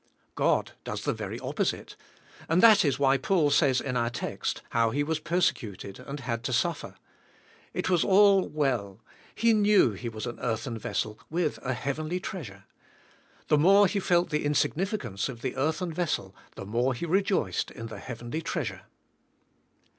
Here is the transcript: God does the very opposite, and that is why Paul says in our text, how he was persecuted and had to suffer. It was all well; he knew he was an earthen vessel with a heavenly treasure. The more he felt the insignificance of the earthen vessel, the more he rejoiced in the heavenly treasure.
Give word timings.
God 0.33 0.71
does 0.83 1.03
the 1.03 1.13
very 1.13 1.39
opposite, 1.41 1.95
and 2.49 2.63
that 2.63 2.83
is 2.83 2.97
why 2.97 3.19
Paul 3.19 3.51
says 3.51 3.79
in 3.79 3.95
our 3.95 4.09
text, 4.09 4.63
how 4.71 4.89
he 4.89 5.03
was 5.03 5.19
persecuted 5.19 5.99
and 5.99 6.21
had 6.21 6.43
to 6.45 6.51
suffer. 6.53 6.95
It 7.71 7.87
was 7.87 8.03
all 8.03 8.47
well; 8.49 9.01
he 9.35 9.53
knew 9.53 9.91
he 9.91 10.09
was 10.09 10.25
an 10.25 10.39
earthen 10.39 10.79
vessel 10.79 11.19
with 11.29 11.59
a 11.61 11.75
heavenly 11.75 12.19
treasure. 12.19 12.63
The 13.47 13.59
more 13.59 13.85
he 13.85 13.99
felt 13.99 14.31
the 14.31 14.43
insignificance 14.43 15.29
of 15.29 15.43
the 15.43 15.55
earthen 15.55 15.93
vessel, 15.93 16.35
the 16.55 16.65
more 16.65 16.95
he 16.95 17.05
rejoiced 17.05 17.69
in 17.69 17.85
the 17.85 17.99
heavenly 17.99 18.41
treasure. 18.41 18.81